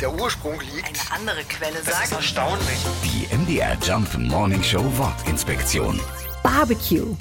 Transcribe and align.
der 0.00 0.12
Ursprung 0.12 0.60
liegt. 0.60 0.86
Eine 0.86 1.20
andere 1.20 1.44
Quelle 1.48 1.74
Das 1.84 1.88
ist 1.88 2.10
sagt. 2.10 2.12
erstaunlich. 2.12 2.78
Die 3.04 3.34
MDR 3.34 3.76
Jump 3.82 4.16
Morning 4.18 4.62
Show 4.62 4.84
Wortinspektion. 4.96 6.00
Barbecue. 6.42 7.16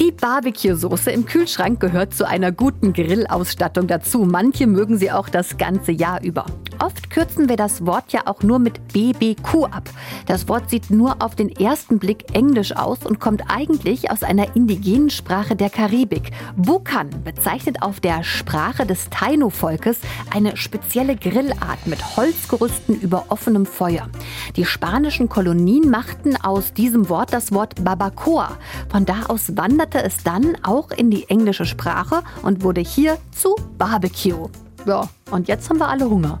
Die 0.00 0.10
Barbecue-Soße 0.10 1.10
im 1.10 1.26
Kühlschrank 1.26 1.78
gehört 1.80 2.14
zu 2.14 2.26
einer 2.26 2.50
guten 2.50 2.92
Grillausstattung 2.92 3.86
dazu. 3.86 4.20
Manche 4.24 4.66
mögen 4.66 4.98
sie 4.98 5.12
auch 5.12 5.28
das 5.28 5.58
ganze 5.58 5.92
Jahr 5.92 6.22
über. 6.22 6.46
Oft 6.80 7.10
kürzen 7.10 7.48
wir 7.48 7.56
das 7.56 7.86
Wort 7.86 8.12
ja 8.12 8.22
auch 8.26 8.42
nur 8.42 8.58
mit 8.58 8.88
BBQ 8.88 9.64
ab. 9.70 9.88
Das 10.26 10.48
Wort 10.48 10.70
sieht 10.70 10.90
nur 10.90 11.22
auf 11.22 11.34
den 11.34 11.48
ersten 11.48 11.98
Blick 11.98 12.34
englisch 12.34 12.76
aus 12.76 13.04
und 13.04 13.20
kommt 13.20 13.44
eigentlich 13.48 14.10
aus 14.10 14.22
einer 14.22 14.56
indigenen 14.56 15.10
Sprache 15.10 15.56
der 15.56 15.70
Karibik. 15.70 16.30
Bukan 16.56 17.10
bezeichnet 17.24 17.82
auf 17.82 18.00
der 18.00 18.24
Sprache 18.24 18.86
des 18.86 19.10
Taino-Volkes 19.10 19.98
eine 20.30 20.56
spezielle 20.56 21.16
Grillart 21.16 21.86
mit 21.86 22.16
Holzgerüsten 22.16 23.00
über 23.00 23.26
offenem 23.28 23.66
Feuer. 23.66 24.08
Die 24.56 24.64
spanischen 24.64 25.28
Kolonien 25.28 25.90
machten 25.90 26.36
aus 26.36 26.72
diesem 26.72 27.08
Wort 27.08 27.32
das 27.32 27.52
Wort 27.52 27.84
Babacoa. 27.84 28.58
Von 28.88 29.04
da 29.04 29.26
aus 29.28 29.56
wanderte 29.56 30.02
es 30.02 30.22
dann 30.24 30.56
auch 30.62 30.90
in 30.90 31.10
die 31.10 31.28
englische 31.28 31.66
Sprache 31.66 32.22
und 32.42 32.62
wurde 32.62 32.80
hier 32.80 33.18
zu 33.34 33.56
Barbecue. 33.78 34.48
Ja, 34.86 35.08
und 35.30 35.48
jetzt 35.48 35.68
haben 35.70 35.78
wir 35.78 35.88
alle 35.88 36.08
Hunger. 36.08 36.40